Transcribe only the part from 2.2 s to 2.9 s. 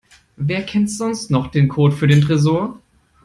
Tresor?